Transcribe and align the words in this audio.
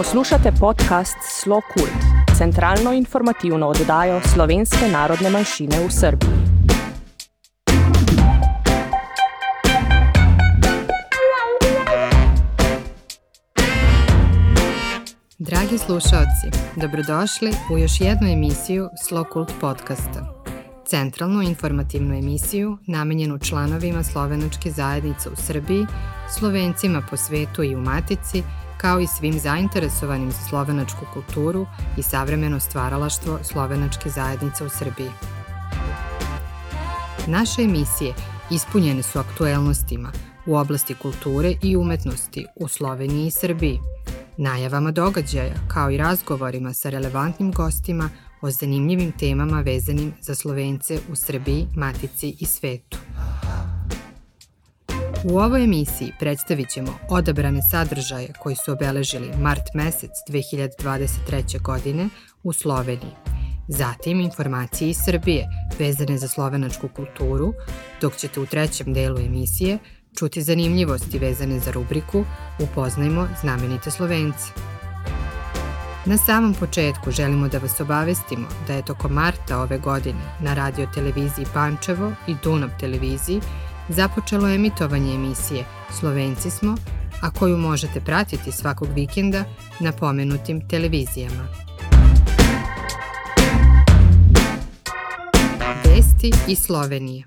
Poslušate 0.00 0.52
podcast 0.60 1.16
Slo 1.42 1.60
Kult, 1.74 2.26
centralno 2.38 2.92
informativno 2.92 3.66
oddajo 3.68 4.20
slovenske 4.34 4.88
narodne 4.92 5.30
manjšine 5.30 5.76
v 5.86 5.90
Srbiji. 5.90 6.30
Dragi 15.38 15.78
slušalci, 15.78 16.48
dobrodošli 16.76 17.52
u 17.74 17.78
još 17.78 18.00
jednu 18.00 18.28
emisiju 18.28 18.88
Slo 19.08 19.24
Kult 19.24 19.52
podcasta 19.60 20.40
centralnu 20.90 21.42
informativnu 21.42 22.14
emisiju 22.14 22.78
namenjenu 22.86 23.38
članovima 23.38 24.02
slovenačke 24.02 24.70
zajednice 24.70 25.28
u 25.28 25.36
Srbiji, 25.36 25.86
slovencima 26.38 27.02
po 27.10 27.16
svetu 27.16 27.62
i 27.62 27.74
u 27.74 27.80
Matici, 27.80 28.42
kao 28.80 29.00
i 29.00 29.06
svim 29.06 29.38
zainteresovanim 29.38 30.30
za 30.30 30.38
slovenačku 30.48 31.06
kulturu 31.14 31.66
i 31.98 32.02
savremeno 32.02 32.60
stvaralaštvo 32.60 33.38
slovenačke 33.42 34.10
zajednice 34.10 34.64
u 34.64 34.68
Srbiji. 34.68 35.10
Naše 37.26 37.62
emisije 37.62 38.14
ispunjene 38.50 39.02
su 39.02 39.18
aktuelnostima 39.18 40.12
u 40.46 40.56
oblasti 40.56 40.94
kulture 40.94 41.54
i 41.62 41.76
umetnosti 41.76 42.46
u 42.56 42.68
Sloveniji 42.68 43.26
i 43.26 43.30
Srbiji, 43.30 43.78
najavama 44.36 44.90
događaja 44.90 45.54
kao 45.68 45.90
i 45.90 45.96
razgovorima 45.96 46.74
sa 46.74 46.90
relevantnim 46.90 47.52
gostima 47.52 48.10
o 48.40 48.50
zanimljivim 48.50 49.12
temama 49.12 49.60
vezanim 49.60 50.12
za 50.20 50.34
Slovence 50.34 50.98
u 51.12 51.16
Srbiji, 51.16 51.66
Matici 51.76 52.36
i 52.40 52.46
svetu. 52.46 52.98
U 55.24 55.38
ovoj 55.38 55.64
emisiji 55.64 56.12
predstavit 56.18 56.68
ćemo 56.68 56.98
odabrane 57.08 57.60
sadržaje 57.70 58.32
koji 58.38 58.56
su 58.56 58.72
obeležili 58.72 59.30
mart 59.40 59.74
mesec 59.74 60.10
2023. 60.28 61.62
godine 61.62 62.08
u 62.42 62.52
Sloveniji, 62.52 63.12
zatim 63.68 64.20
informacije 64.20 64.90
iz 64.90 64.96
Srbije 65.04 65.48
vezane 65.78 66.18
za 66.18 66.28
slovenačku 66.28 66.88
kulturu, 66.88 67.52
dok 68.00 68.16
ćete 68.16 68.40
u 68.40 68.46
trećem 68.46 68.92
delu 68.92 69.18
emisije 69.18 69.78
čuti 70.18 70.42
zanimljivosti 70.42 71.18
vezane 71.18 71.58
za 71.58 71.70
rubriku 71.70 72.24
Upoznajmo 72.60 73.28
znamenite 73.40 73.90
Slovence. 73.90 74.44
Na 76.04 76.16
samom 76.16 76.54
početku 76.54 77.10
želimo 77.10 77.48
da 77.48 77.58
vas 77.58 77.80
obavestimo 77.80 78.48
da 78.66 78.74
je 78.74 78.84
toko 78.84 79.08
marta 79.08 79.58
ove 79.58 79.78
godine 79.78 80.36
na 80.40 80.54
radio 80.54 80.86
televiziji 80.94 81.46
Pančevo 81.54 82.12
i 82.26 82.34
Dunav 82.42 82.70
televiziji 82.80 83.40
započelo 83.90 84.48
emitovanje 84.48 85.14
emisije 85.14 85.64
Slovenci 86.00 86.50
smo, 86.50 86.76
a 87.20 87.30
koju 87.30 87.56
možete 87.56 88.00
pratiti 88.00 88.52
svakog 88.52 88.88
vikenda 88.94 89.44
na 89.80 89.92
pomenutim 89.92 90.68
televizijama. 90.68 91.48
Vesti 95.84 96.32
iz 96.48 96.58
Slovenije 96.58 97.24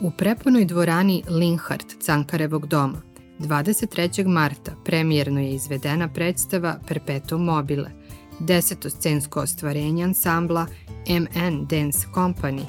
U 0.00 0.10
prepunoj 0.10 0.64
dvorani 0.64 1.22
Linhart 1.28 1.86
Cankarevog 2.00 2.66
doma 2.66 3.02
23. 3.38 4.26
marta 4.26 4.72
premijerno 4.84 5.40
je 5.40 5.50
izvedena 5.50 6.08
predstava 6.08 6.78
Perpetuum 6.88 7.44
mobile, 7.44 7.90
desetoscensko 8.40 9.40
ostvarenje 9.40 10.04
ansambla 10.04 10.66
MN 11.08 11.66
Dance 11.66 12.06
Company, 12.14 12.62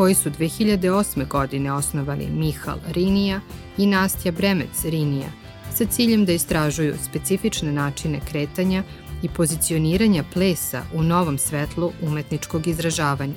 koji 0.00 0.14
su 0.14 0.30
2008. 0.30 1.28
godine 1.28 1.72
osnovali 1.72 2.26
Mihal 2.26 2.78
Rinija 2.88 3.40
i 3.78 3.86
Nastja 3.86 4.32
Bremec 4.32 4.84
Rinija, 4.84 5.28
sa 5.74 5.86
ciljem 5.86 6.24
da 6.24 6.32
istražuju 6.32 6.94
specifične 7.04 7.72
načine 7.72 8.20
kretanja 8.30 8.82
i 9.22 9.28
pozicioniranja 9.28 10.24
plesa 10.32 10.82
u 10.94 11.02
novom 11.02 11.38
svetlu 11.38 11.92
umetničkog 12.02 12.66
izražavanja. 12.66 13.34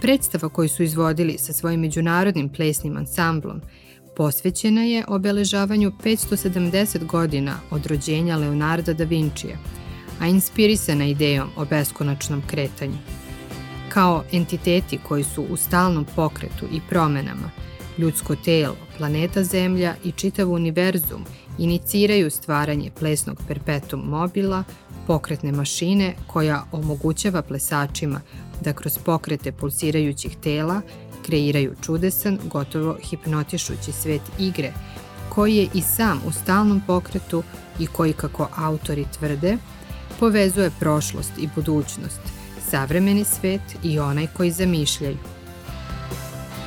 Predstava 0.00 0.48
koju 0.48 0.68
su 0.68 0.82
izvodili 0.82 1.38
sa 1.38 1.52
svojim 1.52 1.80
međunarodnim 1.80 2.48
plesnim 2.48 2.96
ansamblom 2.96 3.60
posvećena 4.16 4.82
je 4.82 5.04
obeležavanju 5.08 5.92
570 6.04 7.06
godina 7.06 7.54
od 7.70 7.86
rođenja 7.86 8.36
Leonarda 8.36 8.92
da 8.92 9.04
Vincija, 9.04 9.56
a 10.20 10.26
inspirisana 10.26 11.04
idejom 11.04 11.48
o 11.56 11.64
beskonačnom 11.64 12.42
kretanju. 12.46 13.15
Kao 13.96 14.24
entiteti 14.32 14.98
koji 15.08 15.24
su 15.24 15.42
u 15.42 15.56
stalnom 15.56 16.06
pokretu 16.16 16.66
i 16.72 16.80
promenama, 16.88 17.50
ljudsko 17.98 18.36
telo, 18.36 18.76
planeta 18.98 19.44
Zemlja 19.44 19.94
i 20.04 20.12
čitav 20.12 20.52
univerzum 20.52 21.24
iniciraju 21.58 22.30
stvaranje 22.30 22.90
plesnog 22.98 23.42
perpetum 23.48 24.00
mobila, 24.00 24.64
pokretne 25.06 25.52
mašine 25.52 26.14
koja 26.26 26.64
omogućava 26.72 27.42
plesačima 27.42 28.20
da 28.60 28.72
kroz 28.72 28.98
pokrete 28.98 29.52
pulsirajućih 29.52 30.36
tela 30.36 30.80
kreiraju 31.26 31.74
čudesan, 31.82 32.38
gotovo 32.44 32.96
hipnotišući 33.02 33.92
svet 33.92 34.22
igre, 34.38 34.72
koji 35.28 35.56
je 35.56 35.68
i 35.74 35.80
sam 35.80 36.20
u 36.26 36.32
stalnom 36.32 36.82
pokretu 36.86 37.42
i 37.78 37.86
koji, 37.86 38.12
kako 38.12 38.48
autori 38.56 39.04
tvrde, 39.18 39.56
povezuje 40.20 40.70
prošlost 40.80 41.32
i 41.38 41.48
budućnost, 41.54 42.20
savremeni 42.70 43.24
svet 43.24 43.60
i 43.82 43.98
onaj 43.98 44.26
koji 44.36 44.50
zamišljaju. 44.50 45.16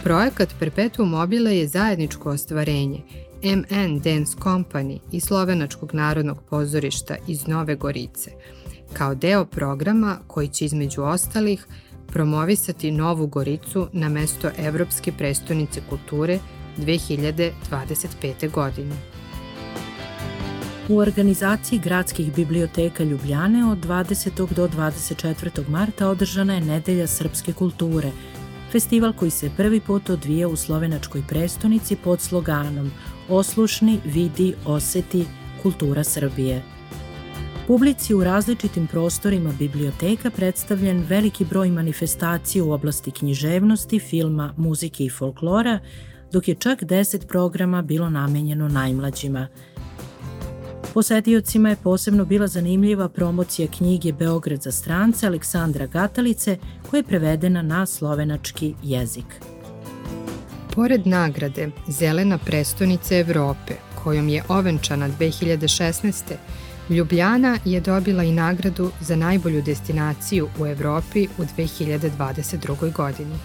Projekat 0.03 0.49
Perpetuum 0.59 1.09
mobile 1.09 1.57
je 1.57 1.67
zajedničko 1.67 2.29
ostvarenje 2.29 3.01
MN 3.43 3.99
Dance 3.99 4.37
Company 4.37 4.99
i 5.11 5.19
Slovenačkog 5.19 5.93
narodnog 5.93 6.37
pozorišta 6.49 7.15
iz 7.27 7.47
Nove 7.47 7.75
Gorice, 7.75 8.31
kao 8.93 9.15
deo 9.15 9.45
programa 9.45 10.17
koji 10.27 10.47
će 10.47 10.65
između 10.65 11.03
ostalih 11.03 11.65
promovisati 12.07 12.91
Novu 12.91 13.27
Goricu 13.27 13.87
na 13.93 14.09
mesto 14.09 14.49
Evropske 14.57 15.11
prestonice 15.11 15.81
kulture 15.89 16.39
2025. 16.77 18.51
godine. 18.51 19.18
U 20.89 20.97
organizaciji 20.97 21.79
gradskih 21.79 22.35
biblioteka 22.35 23.03
Ljubljane 23.03 23.71
od 23.71 23.77
20. 23.77 24.53
do 24.53 24.67
24. 24.67 25.69
marta 25.69 26.07
održana 26.07 26.53
je 26.53 26.61
Nedelja 26.61 27.07
srpske 27.07 27.53
kulture, 27.53 28.11
festival 28.71 29.13
koji 29.13 29.31
se 29.31 29.51
prvi 29.57 29.79
put 29.79 30.09
odvija 30.09 30.47
u 30.47 30.55
slovenačkoj 30.55 31.23
prestonici 31.27 31.95
pod 31.95 32.21
sloganom 32.21 32.91
Oslušni, 33.29 33.99
vidi, 34.05 34.53
oseti, 34.65 35.25
kultura 35.63 36.03
Srbije– 36.03 36.63
Publici 37.69 38.13
u 38.13 38.23
različitim 38.23 38.87
prostorima 38.87 39.51
biblioteka 39.59 40.29
predstavljen 40.29 41.03
veliki 41.09 41.45
broj 41.45 41.69
manifestacija 41.69 42.63
u 42.63 42.71
oblasti 42.71 43.11
književnosti, 43.11 43.99
filma, 43.99 44.53
muzike 44.57 45.05
i 45.05 45.09
folklora, 45.09 45.79
dok 46.31 46.47
je 46.47 46.55
čak 46.55 46.83
10 46.83 47.27
programa 47.27 47.81
bilo 47.81 48.09
namenjeno 48.09 48.67
najmlađima. 48.67 49.47
Posetiocima 50.93 51.69
je 51.69 51.75
posebno 51.75 52.25
bila 52.25 52.47
zanimljiva 52.47 53.09
promocija 53.09 53.67
knjige 53.77 54.13
Beograd 54.13 54.61
za 54.61 54.71
strance 54.71 55.27
Aleksandra 55.27 55.87
Gatalice, 55.87 56.57
koja 56.89 56.97
je 56.97 57.03
prevedena 57.03 57.61
na 57.61 57.85
slovenački 57.85 58.73
jezik. 58.83 59.25
Pored 60.75 61.07
nagrade 61.07 61.69
Zelena 61.87 62.37
prestonica 62.37 63.17
Evrope, 63.17 63.73
kojom 64.03 64.29
je 64.29 64.43
ovenčana 64.47 65.09
2016. 65.19 66.13
Ljubljana 66.89 67.57
je 67.65 67.81
dobila 67.81 68.23
i 68.23 68.31
nagradu 68.31 68.91
za 69.01 69.15
najbolju 69.15 69.61
destinaciju 69.61 70.47
u 70.59 70.65
Evropi 70.65 71.27
u 71.37 71.41
2022. 71.57 72.93
godini. 72.93 73.35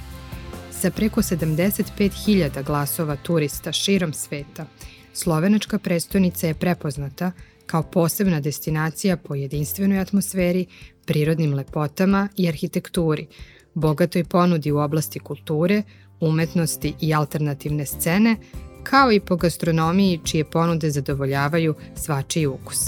Sa 0.70 0.90
preko 0.90 1.22
75.000 1.22 2.62
glasova 2.64 3.16
turista 3.16 3.72
širom 3.72 4.12
sveta, 4.12 4.66
slovenačka 5.14 5.78
prestonica 5.78 6.46
je 6.46 6.54
prepoznata 6.54 7.32
kao 7.66 7.82
posebna 7.82 8.40
destinacija 8.40 9.16
po 9.16 9.34
jedinstvenoj 9.34 9.98
atmosferi, 9.98 10.66
prirodnim 11.04 11.54
lepotama 11.54 12.28
i 12.36 12.48
arhitekturi, 12.48 13.26
bogatoj 13.74 14.24
ponudi 14.24 14.72
u 14.72 14.78
oblasti 14.78 15.18
kulture, 15.18 15.82
umetnosti 16.20 16.94
i 17.00 17.14
alternativne 17.14 17.86
scene, 17.86 18.36
kao 18.82 19.12
i 19.12 19.20
po 19.20 19.36
gastronomiji 19.36 20.20
čije 20.24 20.44
ponude 20.44 20.90
zadovoljavaju 20.90 21.74
svačiji 21.96 22.46
ukus 22.46 22.84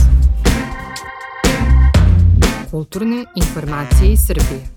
kulturne 2.71 3.25
informacije 3.37 4.13
iz 4.13 4.21
Srbije. 4.27 4.76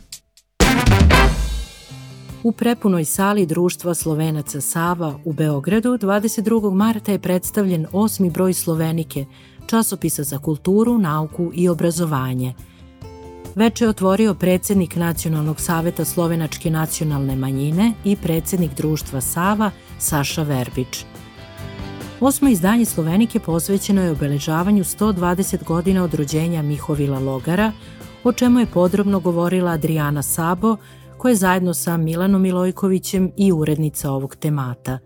U 2.43 2.51
prepunoj 2.51 3.05
sali 3.05 3.45
Društva 3.45 3.93
Slovenaca 3.93 4.61
Sava 4.61 5.19
u 5.25 5.33
Beogradu 5.33 5.89
22. 5.89 6.73
marta 6.73 7.11
je 7.11 7.19
predstavljen 7.19 7.85
osmi 7.91 8.29
broj 8.29 8.53
Slovenike, 8.53 9.25
časopisa 9.67 10.23
za 10.23 10.37
kulturu, 10.37 10.97
nauku 10.97 11.51
i 11.53 11.69
obrazovanje. 11.69 12.53
Veče 13.55 13.85
je 13.85 13.89
otvorio 13.89 14.33
predsednik 14.33 14.95
Nacionalnog 14.95 15.59
saveta 15.59 16.05
Slovenačke 16.05 16.69
nacionalne 16.69 17.35
manjine 17.35 17.93
i 18.03 18.15
predsednik 18.15 18.71
Društva 18.77 19.21
Sava 19.21 19.71
Saša 19.97 20.43
Verbić. 20.43 21.05
Osmo 22.19 22.49
izdanje 22.49 22.85
Slovenike 22.85 23.39
posvećeno 23.39 24.01
je 24.01 24.11
obeležavanju 24.11 24.83
120 24.83 25.63
godina 25.63 26.03
od 26.03 26.13
rođenja 26.13 26.61
Mihovila 26.61 27.19
Logara, 27.19 27.71
o 28.23 28.31
čemu 28.33 28.59
je 28.59 28.65
podrobno 28.65 29.19
govorila 29.19 29.71
Adriana 29.71 30.21
Sabo, 30.21 30.77
koja 31.19 31.29
je 31.29 31.35
zajedno 31.35 31.73
sa 31.73 31.97
Milanom 31.97 32.41
Milojkovićem 32.41 33.31
i 33.37 33.51
urednica 33.51 34.11
ovog 34.11 34.35
temata. 34.35 34.99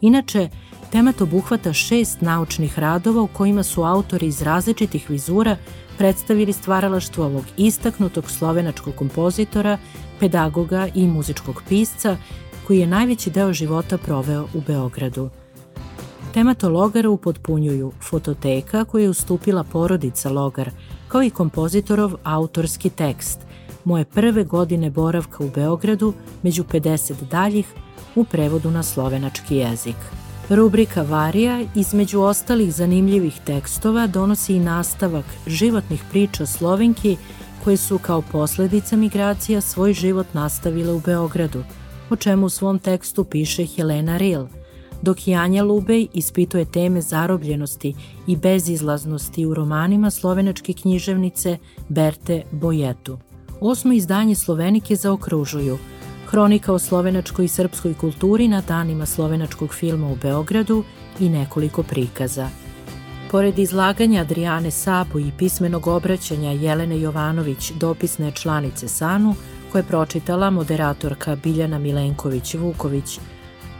Inače, 0.00 0.48
temat 0.92 1.20
obuhvata 1.20 1.72
šest 1.72 2.20
naučnih 2.20 2.78
radova 2.78 3.22
u 3.22 3.26
kojima 3.26 3.62
su 3.62 3.82
autori 3.82 4.26
iz 4.26 4.42
različitih 4.42 5.10
vizura 5.10 5.56
predstavili 5.98 6.52
stvaralaštvo 6.52 7.24
ovog 7.24 7.44
istaknutog 7.56 8.30
slovenačkog 8.30 8.94
kompozitora, 8.94 9.78
pedagoga 10.20 10.88
i 10.94 11.06
muzičkog 11.06 11.62
pisca, 11.68 12.16
koji 12.66 12.78
je 12.78 12.86
najveći 12.86 13.30
deo 13.30 13.52
života 13.52 13.98
proveo 13.98 14.48
u 14.54 14.60
Beogradu. 14.66 15.30
Temato 16.32 16.68
Logara 16.68 17.10
upotpunjuju 17.10 17.92
fototeka 18.00 18.84
koju 18.84 19.02
je 19.02 19.10
ustupila 19.10 19.64
porodica 19.64 20.30
Logar, 20.30 20.70
kao 21.08 21.22
i 21.22 21.30
kompozitorov 21.30 22.14
autorski 22.24 22.90
tekst, 22.90 23.40
moje 23.84 24.04
prve 24.04 24.44
godine 24.44 24.90
boravka 24.90 25.44
u 25.44 25.50
Beogradu 25.54 26.12
među 26.42 26.64
50 26.64 27.14
daljih 27.30 27.66
u 28.14 28.24
prevodu 28.24 28.70
na 28.70 28.82
slovenački 28.82 29.56
jezik. 29.56 29.96
Rubrika 30.50 31.02
Varija, 31.02 31.64
između 31.74 32.20
ostalih 32.20 32.74
zanimljivih 32.74 33.40
tekstova, 33.44 34.06
donosi 34.06 34.54
i 34.54 34.60
nastavak 34.60 35.24
životnih 35.46 36.02
priča 36.10 36.46
Slovenki 36.46 37.16
koje 37.64 37.76
su 37.76 37.98
kao 37.98 38.22
posledica 38.22 38.96
migracija 38.96 39.60
svoj 39.60 39.92
život 39.92 40.26
nastavile 40.32 40.92
u 40.92 41.00
Beogradu, 41.00 41.62
o 42.10 42.16
čemu 42.16 42.46
u 42.46 42.48
svom 42.48 42.78
tekstu 42.78 43.24
piše 43.24 43.66
Helena 43.66 44.16
Ril, 44.16 44.46
dok 45.02 45.28
Janja 45.28 45.64
Lubej 45.64 46.08
ispituje 46.12 46.64
teme 46.64 47.00
zarobljenosti 47.00 47.94
i 48.26 48.36
bezizlaznosti 48.36 49.46
u 49.46 49.54
romanima 49.54 50.10
slovenačke 50.10 50.72
književnice 50.72 51.58
Berte 51.88 52.42
Bojetu. 52.52 53.18
Osmo 53.66 53.92
izdanje 53.92 54.34
Slovenike 54.34 54.96
zaokružuju– 54.96 55.78
hronika 56.30 56.72
o 56.72 56.78
slovenačkoj 56.78 57.44
i 57.44 57.48
srpskoj 57.48 57.94
kulturi 57.94 58.48
na 58.48 58.60
danima 58.60 59.06
slovenačkog 59.06 59.74
filma 59.74 60.06
u 60.06 60.16
Beogradu 60.22 60.84
i 61.20 61.28
nekoliko 61.28 61.82
prikaza. 61.82 62.48
Pored 63.30 63.58
izlaganja 63.58 64.20
Adriane 64.20 64.70
Sabu 64.70 65.18
i 65.18 65.32
pismenog 65.38 65.86
obraćanja 65.86 66.50
Jelene 66.50 67.00
Jovanović, 67.00 67.72
dopisne 67.72 68.32
članice 68.32 68.88
SANU, 68.88 69.34
koje 69.72 69.80
je 69.80 69.86
pročitala 69.86 70.50
moderatorka 70.50 71.36
Biljana 71.36 71.78
Milenković-Vuković, 71.78 73.18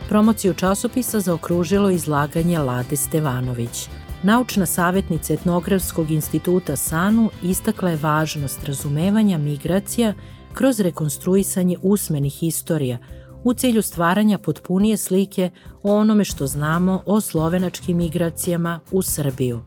promociju 0.09 0.55
časopisa 0.55 1.21
zaokružilo 1.21 1.91
izlaganje 1.91 2.59
Lade 2.59 2.97
Stevanović. 2.97 3.89
Naučna 4.25 4.67
savjetnica 4.67 5.35
Etnografskog 5.35 6.11
instituta 6.11 6.77
SANU 6.77 7.31
istakla 7.43 7.91
je 7.91 7.97
važnost 7.97 8.65
razumevanja 8.65 9.39
migracija 9.39 10.15
kroz 10.55 10.81
rekonstruisanje 10.81 11.77
usmenih 11.83 12.43
istorija 12.43 12.99
u 13.43 13.55
cilju 13.55 13.83
stvaranja 13.83 14.39
potpunije 14.39 14.97
slike 14.97 15.51
o 15.83 15.97
onome 15.97 16.25
što 16.25 16.47
znamo 16.47 17.03
o 17.07 17.21
slovenačkim 17.21 17.97
migracijama 17.97 18.81
u 18.93 19.03
Srbiju. 19.03 19.61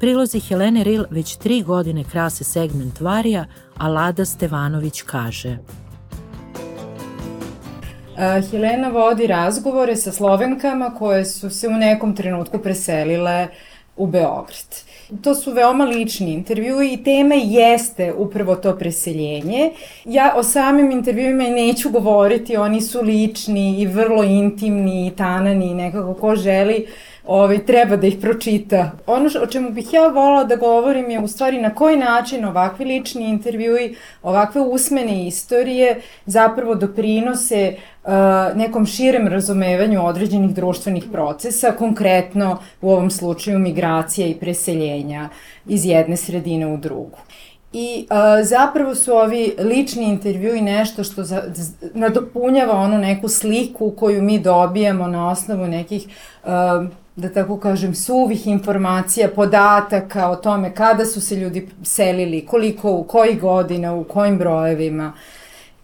Prilozi 0.00 0.40
Helene 0.40 0.84
Ril 0.84 1.04
već 1.10 1.36
tri 1.36 1.62
godine 1.62 2.04
krase 2.04 2.44
segment 2.44 3.00
Varija, 3.00 3.46
a 3.76 3.88
Lada 3.88 4.24
Stevanović 4.24 5.02
kaže– 5.02 5.58
Helena 8.18 8.88
vodi 8.88 9.26
razgovore 9.26 9.96
sa 9.96 10.12
Slovenkama 10.12 10.94
koje 10.98 11.24
su 11.24 11.50
se 11.50 11.68
u 11.68 11.72
nekom 11.72 12.16
trenutku 12.16 12.58
preselile 12.58 13.48
u 13.96 14.06
Beograd. 14.06 14.76
To 15.22 15.34
su 15.34 15.52
veoma 15.52 15.84
lični 15.84 16.32
intervjui 16.32 16.92
i 16.92 17.04
tema 17.04 17.34
jeste 17.34 18.12
upravo 18.12 18.56
to 18.56 18.76
preseljenje. 18.78 19.70
Ja 20.04 20.34
o 20.36 20.42
samim 20.42 20.90
intervjuima 20.90 21.42
neću 21.42 21.90
govoriti, 21.90 22.56
oni 22.56 22.80
su 22.80 23.02
lični 23.02 23.80
i 23.80 23.86
vrlo 23.86 24.22
intimni 24.24 25.06
i 25.06 25.16
tanani 25.16 25.70
i 25.70 25.74
nekako 25.74 26.14
ko 26.14 26.36
želi 26.36 26.86
ovaj, 27.28 27.58
treba 27.66 27.96
da 27.96 28.06
ih 28.06 28.16
pročita. 28.20 28.90
Ono 29.06 29.30
o 29.42 29.46
čemu 29.46 29.70
bih 29.70 29.92
ja 29.92 30.06
volala 30.08 30.44
da 30.44 30.56
govorim 30.56 31.10
je 31.10 31.20
u 31.20 31.28
stvari 31.28 31.60
na 31.60 31.74
koji 31.74 31.96
način 31.96 32.44
ovakvi 32.44 32.84
lični 32.84 33.28
intervjui, 33.28 33.96
ovakve 34.22 34.60
usmene 34.60 35.26
istorije 35.26 36.00
zapravo 36.26 36.74
doprinose 36.74 37.74
uh, 38.04 38.10
nekom 38.56 38.86
širem 38.86 39.28
razumevanju 39.28 40.06
određenih 40.06 40.54
društvenih 40.54 41.04
procesa, 41.12 41.72
konkretno 41.72 42.58
u 42.80 42.90
ovom 42.90 43.10
slučaju 43.10 43.58
migracija 43.58 44.26
i 44.26 44.34
preseljenja 44.34 45.28
iz 45.66 45.84
jedne 45.84 46.16
sredine 46.16 46.66
u 46.66 46.76
drugu. 46.76 47.18
I 47.72 48.06
uh, 48.10 48.46
zapravo 48.46 48.94
su 48.94 49.12
ovi 49.12 49.54
lični 49.58 50.04
intervjui 50.04 50.60
nešto 50.60 51.04
što 51.04 51.24
za, 51.24 51.42
nadopunjava 51.94 52.72
onu 52.72 52.98
neku 52.98 53.28
sliku 53.28 53.90
koju 53.90 54.22
mi 54.22 54.38
dobijamo 54.38 55.06
na 55.06 55.30
osnovu 55.30 55.66
nekih 55.66 56.06
uh, 56.44 56.50
da 57.18 57.28
tako 57.32 57.56
kažem, 57.58 57.94
suvih 57.94 58.46
informacija, 58.46 59.28
podataka 59.28 60.30
o 60.30 60.36
tome 60.36 60.74
kada 60.74 61.04
su 61.04 61.20
se 61.20 61.36
ljudi 61.36 61.68
selili, 61.82 62.46
koliko, 62.46 62.92
u 62.92 63.04
koji 63.04 63.34
godina, 63.34 63.94
u 63.94 64.04
kojim 64.04 64.38
brojevima. 64.38 65.12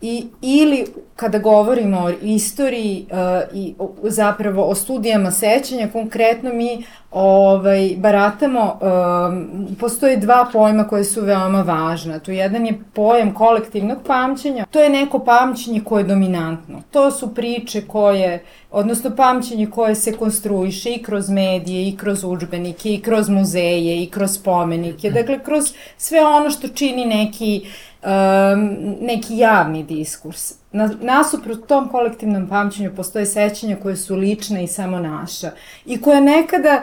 I, 0.06 0.26
ili 0.42 0.86
kada 1.16 1.38
govorimo 1.38 1.98
o 1.98 2.10
istoriji 2.22 3.06
uh, 3.10 3.18
i 3.54 3.74
o, 3.78 3.90
zapravo 4.02 4.64
o 4.64 4.74
studijama 4.74 5.30
sećanja, 5.30 5.88
konkretno 5.92 6.52
mi 6.52 6.84
ovaj, 7.10 7.94
baratamo, 7.96 8.78
um, 8.80 9.76
postoje 9.80 10.16
dva 10.16 10.48
pojma 10.52 10.88
koje 10.88 11.04
su 11.04 11.20
veoma 11.20 11.62
važna. 11.62 12.18
Tu 12.18 12.32
jedan 12.32 12.66
je 12.66 12.80
pojam 12.94 13.34
kolektivnog 13.34 13.98
pamćenja, 14.06 14.66
to 14.70 14.80
je 14.80 14.90
neko 14.90 15.18
pamćenje 15.18 15.80
koje 15.84 16.02
je 16.02 16.08
dominantno. 16.08 16.82
To 16.90 17.10
su 17.10 17.34
priče 17.34 17.80
koje, 17.80 18.44
odnosno 18.70 19.16
pamćenje 19.16 19.66
koje 19.66 19.94
se 19.94 20.12
konstruiše 20.12 20.90
i 20.90 21.02
kroz 21.02 21.30
medije, 21.30 21.88
i 21.88 21.96
kroz 21.96 22.24
učbenike, 22.24 22.94
i 22.94 23.00
kroz 23.00 23.28
muzeje, 23.28 24.02
i 24.02 24.10
kroz 24.10 24.30
spomenike, 24.34 25.10
dakle 25.10 25.38
kroz 25.38 25.72
sve 25.96 26.24
ono 26.24 26.50
što 26.50 26.68
čini 26.68 27.06
neki, 27.06 27.66
um, 28.04 28.76
neki 29.00 29.38
javni 29.38 29.82
diskurs 29.82 30.54
Na, 30.72 30.90
nasuprot 31.00 31.66
tom 31.66 31.88
kolektivnom 31.88 32.48
pamćenju 32.48 32.90
postoje 32.96 33.26
sećanja 33.26 33.76
koje 33.82 33.96
su 33.96 34.17
lične 34.17 34.64
i 34.64 34.67
samo 34.67 34.98
naša 34.98 35.50
i 35.86 36.00
koje 36.00 36.20
nekada 36.20 36.82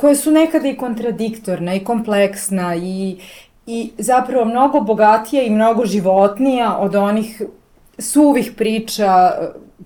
koje 0.00 0.14
su 0.14 0.30
nekada 0.30 0.68
i 0.68 0.76
kontradiktorna 0.76 1.74
i 1.74 1.84
kompleksna 1.84 2.76
i, 2.76 3.16
i 3.66 3.90
zapravo 3.98 4.44
mnogo 4.44 4.80
bogatija 4.80 5.42
i 5.42 5.50
mnogo 5.50 5.86
životnija 5.86 6.76
od 6.78 6.94
onih 6.94 7.42
suvih 7.98 8.52
priča 8.56 9.32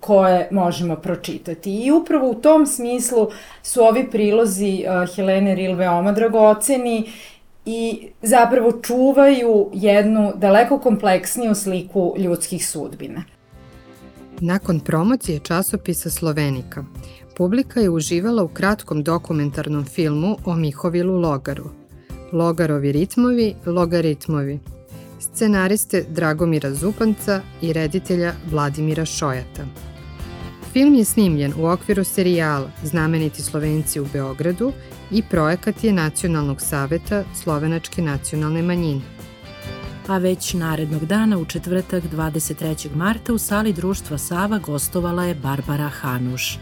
koje 0.00 0.48
možemo 0.50 0.96
pročitati. 0.96 1.74
I 1.74 1.92
upravo 1.92 2.30
u 2.30 2.34
tom 2.34 2.66
smislu 2.66 3.28
su 3.62 3.82
ovi 3.82 4.10
prilozi 4.10 4.84
uh, 4.86 5.14
Helene 5.16 5.54
Ril 5.54 5.74
veoma 5.74 6.12
dragoceni 6.12 7.10
i 7.66 8.08
zapravo 8.22 8.72
čuvaju 8.82 9.70
jednu 9.72 10.32
daleko 10.36 10.78
kompleksniju 10.78 11.54
sliku 11.54 12.14
ljudskih 12.18 12.68
sudbina. 12.68 13.24
Nakon 14.40 14.80
promocije 14.80 15.38
časopisa 15.38 16.10
Slovenika, 16.10 16.84
publika 17.36 17.80
je 17.80 17.90
uživala 17.90 18.42
u 18.42 18.48
kratkom 18.48 19.02
dokumentarnom 19.02 19.84
filmu 19.84 20.36
o 20.44 20.54
Mihovilu 20.54 21.20
Logaru. 21.20 21.70
Logarovi 22.32 22.92
ritmovi, 22.92 23.54
logaritmovi. 23.66 24.58
Scenariste 25.20 26.04
Dragomira 26.08 26.74
Zupanca 26.74 27.40
i 27.60 27.72
reditelja 27.72 28.32
Vladimira 28.50 29.04
Šojata. 29.04 29.64
Film 30.72 30.94
je 30.94 31.04
snimljen 31.04 31.52
u 31.58 31.66
okviru 31.66 32.04
serijala 32.04 32.70
Znameniti 32.84 33.42
Slovenci 33.42 34.00
u 34.00 34.06
Beogradu 34.12 34.72
i 35.12 35.22
projekat 35.22 35.84
je 35.84 35.92
Nacionalnog 35.92 36.60
saveta 36.60 37.24
Slovenačke 37.34 38.02
nacionalne 38.02 38.62
manjine. 38.62 39.00
A 40.08 40.18
već 40.18 40.54
narednog 40.54 41.04
dana 41.06 41.38
u 41.38 41.44
četvrtak 41.44 42.04
23. 42.12 42.96
marta 42.96 43.32
u 43.32 43.38
sali 43.38 43.72
društva 43.72 44.18
Sava 44.18 44.58
gostovala 44.58 45.24
je 45.24 45.34
Barbara 45.34 45.88
Hanuš. 45.88 46.58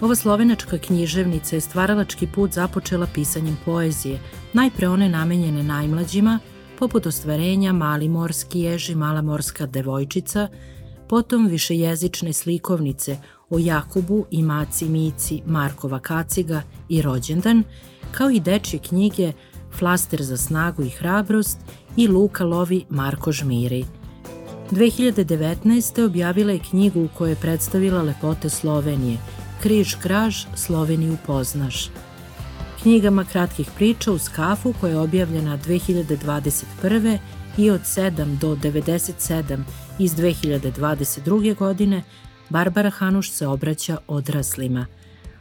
Ova 0.00 0.14
slovenačka 0.14 0.78
književnica 0.78 1.56
je 1.56 1.60
stvaralački 1.60 2.26
put 2.26 2.52
započela 2.52 3.06
pisanjem 3.14 3.58
poezije, 3.64 4.20
najpre 4.52 4.88
one 4.88 5.08
namenjene 5.08 5.62
najmlađima, 5.62 6.38
poput 6.78 7.06
ostvarenja 7.06 7.72
Mali 7.72 8.08
morski 8.08 8.60
ježi, 8.60 8.94
Mala 8.94 9.22
morska 9.22 9.66
devojčica, 9.66 10.48
potom 11.08 11.46
višejezične 11.46 12.32
slikovnice 12.32 13.16
o 13.50 13.58
Jakubu 13.58 14.26
i 14.30 14.42
Maci 14.42 14.88
Mici 14.88 15.42
Markova 15.46 15.98
Kaciga 15.98 16.62
i 16.88 17.02
Rođendan, 17.02 17.62
kao 18.12 18.30
i 18.30 18.40
dečje 18.40 18.78
knjige 18.78 19.32
Flaster 19.78 20.22
za 20.22 20.36
snagu 20.36 20.82
i 20.82 20.88
hrabrost 20.88 21.58
i 21.96 22.08
Luka 22.08 22.44
lovi 22.44 22.84
Marko 22.90 23.32
Žmiri. 23.32 23.84
2019. 24.70 26.04
objavila 26.04 26.52
je 26.52 26.58
knjigu 26.70 27.04
u 27.04 27.08
kojoj 27.18 27.32
je 27.32 27.36
predstavila 27.36 28.02
lepote 28.02 28.50
Slovenije 28.50 29.18
Križ 29.62 29.94
kraž 29.94 30.44
Sloveniju 30.54 31.16
poznaš. 31.26 31.90
Knjigama 32.82 33.24
kratkih 33.24 33.70
priča 33.76 34.12
uz 34.12 34.28
kafu 34.28 34.74
koja 34.80 34.90
je 34.90 34.98
objavljena 34.98 35.58
2021. 35.58 37.18
i 37.58 37.70
od 37.70 37.80
7 37.80 38.38
do 38.38 38.56
97 38.56 39.58
iz 39.98 40.12
2022. 40.14 41.54
godine, 41.54 42.02
Barbara 42.48 42.90
Hanuš 42.90 43.32
se 43.32 43.46
obraća 43.46 43.96
odraslima. 44.06 44.86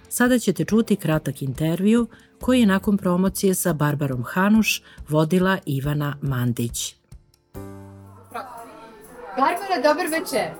Sada 0.09 0.39
ćete 0.39 0.65
čuti 0.65 0.95
kratak 0.95 1.41
intervju 1.41 2.07
koji 2.41 2.59
je 2.59 2.65
nakon 2.65 2.97
promocije 2.97 3.55
sa 3.55 3.73
Barbarom 3.73 4.23
Hanuš 4.23 4.83
vodila 5.09 5.57
Ivana 5.65 6.17
Mandić. 6.21 6.95
Barbara, 9.37 9.77
dobar 9.83 10.05
večer. 10.05 10.51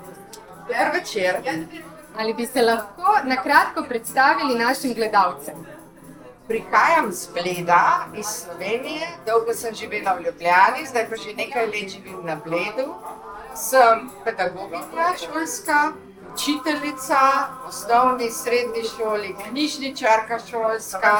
Dobar 0.67 0.91
večer. 0.93 1.35
Ali 2.17 2.33
bi 2.33 2.45
se 2.45 2.61
lahko 2.61 3.13
na 3.25 3.35
kratko 3.43 3.83
predstavili 3.89 4.59
našim 4.59 4.93
gledalcem? 4.93 5.55
Prihajam 6.47 7.11
z 7.11 7.27
Bleda 7.33 8.07
iz 8.17 8.25
Slovenije, 8.25 9.07
dolgo 9.25 9.53
sem 9.53 9.75
živela 9.75 10.13
v 10.13 10.23
Ljubljani, 10.25 10.87
zdaj 10.89 11.09
pa 11.09 11.15
že 11.15 11.33
nekaj 11.35 11.65
let 11.65 11.89
živim 11.89 12.25
na 12.25 12.35
Bledu. 12.45 12.93
Sem 13.57 14.09
pedagoginja 14.23 15.13
šolska, 15.17 15.91
učiteljica 16.33 17.19
v 17.63 17.67
osnovni, 17.67 18.29
srednji 18.31 18.83
šoli, 18.83 19.35
knjižničarka 19.49 20.39
šolska. 20.49 21.13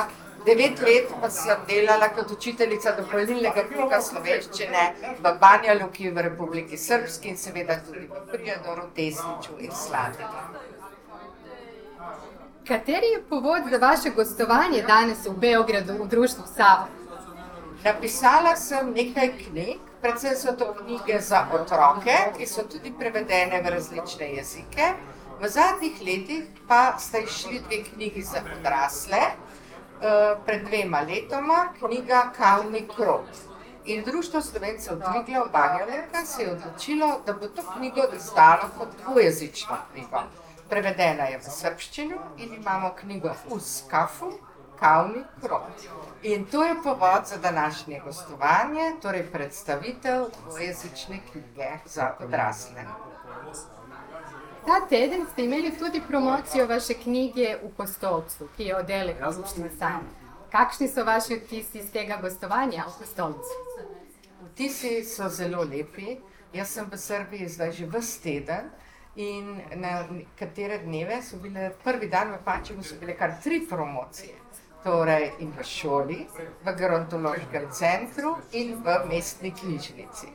Devet 0.45 0.81
let 0.81 1.09
pa 1.21 1.29
sem 1.29 1.57
delala 1.67 2.07
kot 2.15 2.31
učiteljica 2.31 2.93
dopolnilnega 2.99 3.63
pouka 3.71 3.97
slovenščine 4.01 4.83
v 5.23 5.33
Banja 5.41 5.73
Luki 5.81 6.11
v 6.11 6.23
Republiki 6.29 6.77
Srpski 6.77 7.33
in 7.33 7.37
seveda 7.41 7.79
tudi 7.87 8.05
v 8.05 8.21
Prijadoru, 8.31 8.85
Tesniču 8.95 9.57
in 9.59 9.73
Slatini. 9.75 10.29
Kateri 12.67 13.11
je 13.15 13.23
povod 13.29 13.67
za 13.71 13.77
vaše 13.77 14.09
gostovanje 14.09 14.85
danes 14.87 15.25
v 15.25 15.35
Beogradu 15.39 15.97
v 16.03 16.07
društvu 16.07 16.43
Sava? 16.55 16.87
Napisala 17.83 18.55
sem 18.55 18.93
nekaj 18.93 19.33
knjig, 19.37 19.86
predvsem 20.01 20.35
so 20.35 20.55
to 20.55 20.73
knjige 20.73 21.19
za 21.21 21.47
otroke, 21.53 22.15
ki 22.37 22.45
so 22.45 22.63
tudi 22.63 22.93
prevedene 22.99 23.61
v 23.61 23.75
različne 23.75 24.31
jezike. 24.37 24.93
V 25.41 25.49
zadnjih 25.49 26.01
letih 26.01 26.43
pa 26.67 26.97
sta 26.99 27.21
išli 27.21 27.59
dve 27.59 27.83
knjigi 27.83 28.21
za 28.21 28.41
odrasle, 28.59 29.21
Eh, 30.01 30.35
pred 30.45 30.65
dvema 30.65 31.01
letoma 31.01 31.73
knjiga 31.79 32.31
Kavni 32.37 32.87
krok. 32.95 33.25
In 33.85 34.03
Društvo 34.03 34.41
slovencev 34.41 34.95
Dvigle 34.95 35.39
v 35.39 35.51
Banjalenka 35.51 36.25
se 36.25 36.43
je 36.43 36.51
odločilo, 36.51 37.21
da 37.25 37.33
bo 37.33 37.47
to 37.47 37.63
knjigo 37.77 38.01
izdalo 38.15 38.69
kot 38.77 38.87
dvojezično 39.03 39.77
knjigo. 39.91 40.21
Prevedena 40.69 41.23
je 41.23 41.37
v 41.37 41.43
srpščino 41.43 42.17
in 42.37 42.53
imamo 42.53 42.93
knjigo 42.99 43.33
v 43.49 43.59
skafu, 43.59 44.31
Kavni 44.79 45.23
krok. 45.41 45.61
In 46.23 46.45
to 46.45 46.63
je 46.63 46.75
povod 46.83 47.25
za 47.25 47.37
današnje 47.37 48.01
gostovanje, 48.05 48.95
torej 49.01 49.31
predstavitev 49.31 50.25
dvojezične 50.43 51.19
knjige 51.31 51.69
za 51.85 52.15
odrasle. 52.19 52.83
Ta 54.65 54.87
teden 54.89 55.25
ste 55.33 55.43
imeli 55.45 55.77
tudi 55.79 56.01
promocijo 56.07 56.67
vaše 56.67 56.93
knjige 56.93 57.55
v 57.63 57.69
Kostolcu, 57.77 58.47
ki 58.57 58.63
je 58.63 58.77
oddelek 58.77 59.19
Društva 59.19 59.69
Sam. 59.79 60.01
Kakšni 60.51 60.87
so 60.87 61.03
vaši 61.03 61.35
vtisi 61.35 61.79
iz 61.79 61.91
tega 61.91 62.17
gostovanja 62.21 62.83
v 62.87 62.97
Kostolcu? 62.99 63.61
Vtisi 64.51 65.03
so 65.05 65.29
zelo 65.29 65.63
lepi. 65.63 66.17
Jaz 66.53 66.69
sem 66.69 66.85
v 66.91 66.97
Srbiji 66.97 67.49
zdaj 67.49 67.71
že 67.71 67.85
vse 67.85 68.21
teden 68.21 68.69
in 69.15 69.61
na 69.75 70.07
katere 70.39 70.77
dneve 70.77 71.21
so 71.21 71.37
bile, 71.37 71.71
prvi 71.83 72.09
dan 72.09 72.31
v 72.31 72.43
Pačevu 72.45 72.83
so 72.83 72.95
bile 72.99 73.15
kar 73.17 73.35
tri 73.43 73.67
promocije. 73.69 74.46
Torej 74.87 75.31
in 75.43 75.51
v 75.51 75.63
šoli, 75.67 76.19
v 76.63 76.75
gerontološkem 76.79 77.71
centru 77.75 78.37
in 78.55 78.77
v 78.79 78.99
mestni 79.11 79.51
knjižnici 79.51 80.31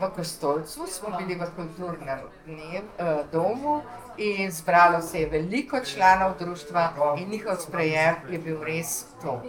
v 0.00 0.10
Kostolcu, 0.14 0.86
smo 0.86 1.16
bili 1.18 1.34
v 1.34 1.46
kulturnem 1.56 2.18
dnev, 2.46 2.82
eh, 2.98 3.24
domu 3.32 3.82
in 4.16 4.50
zbralo 4.50 5.02
se 5.02 5.20
je 5.20 5.28
veliko 5.28 5.80
članov 5.80 6.38
društva 6.38 6.94
in 7.16 7.28
njihov 7.28 7.56
sprejem 7.56 8.14
je 8.30 8.38
bil 8.38 8.62
res 8.62 9.04
top. 9.22 9.42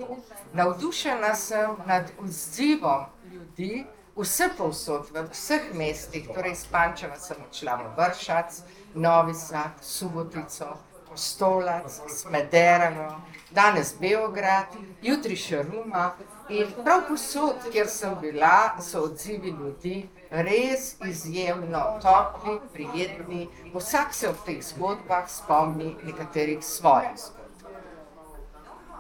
Navdušena 0.54 1.36
sem 1.36 1.70
nad 1.86 2.12
odzivom 2.20 3.06
ljudi, 3.32 3.86
vse 4.16 4.50
povsod, 4.58 5.10
v 5.14 5.30
vseh 5.32 5.74
mestih, 5.74 6.28
torej 6.28 6.52
iz 6.52 6.66
Pančeva 6.72 7.16
sem 7.16 7.38
odšla 7.50 7.76
v 7.76 7.94
Vršac, 7.98 8.62
Novi 8.94 9.34
Sad, 9.34 9.72
Subotico, 9.82 10.78
Stolac, 11.16 12.02
Smederevo, 12.08 13.22
danes 13.52 13.94
Beograd, 14.00 14.76
jutri 15.02 15.36
še 15.36 15.64
Ruma. 15.64 16.12
In 16.50 16.72
prav 16.84 17.04
posod, 17.08 17.68
kjer 17.72 17.88
sem 17.88 18.16
bila, 18.22 18.76
so 18.82 19.04
odzivi 19.06 19.52
ljudi 19.54 20.10
res 20.30 20.96
izjemno 21.06 21.84
topli, 22.02 22.58
prijetni. 22.74 23.48
Vsak 23.74 24.14
se 24.14 24.32
v 24.32 24.46
teh 24.46 24.64
zgodbah 24.72 25.30
spomni 25.30 25.96
nekaterih 26.04 26.64
svojih 26.66 27.18
zgodb. 27.18 27.40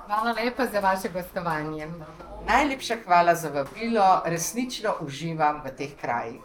Hvala 0.06 0.34
lepa 0.38 0.66
za 0.66 0.80
vaše 0.80 1.10
gostovanje. 1.10 1.88
Najlepša 2.48 2.96
hvala 3.06 3.36
za 3.36 3.50
vabilo, 3.50 4.22
resnično 4.26 4.96
uživam 5.02 5.62
v 5.66 5.74
teh 5.78 5.98
krajih. 6.02 6.42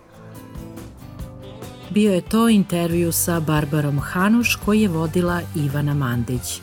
Bio 1.95 2.13
je 2.13 2.21
to 2.21 2.49
intervju 2.49 3.13
sa 3.13 3.41
Barbarom 3.41 4.01
Hanuš 4.01 4.57
koji 4.65 4.81
je 4.81 4.89
vodila 4.89 5.41
Ivana 5.57 5.95
Mandić. 5.95 6.61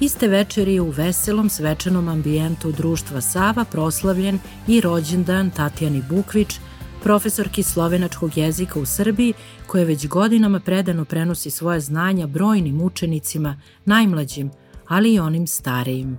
Iste 0.00 0.28
večeri 0.28 0.80
u 0.80 0.90
veselom 0.90 1.48
svečanom 1.48 2.08
ambijentu 2.08 2.72
društva 2.72 3.20
Sava 3.20 3.64
proslavljen 3.64 4.38
i 4.66 4.80
rođendan 4.80 5.50
Tatjani 5.50 6.02
Bukvić, 6.10 6.60
profesorki 7.02 7.62
slovenačkog 7.62 8.38
jezika 8.38 8.80
u 8.80 8.86
Srbiji, 8.86 9.34
koja 9.66 9.84
već 9.84 10.08
godinama 10.08 10.60
predano 10.60 11.04
prenosi 11.04 11.50
svoje 11.50 11.80
znanja 11.80 12.26
brojnim 12.26 12.80
učenicima, 12.80 13.60
najmlađim, 13.84 14.50
ali 14.88 15.14
i 15.14 15.20
onim 15.20 15.46
starijim. 15.46 16.18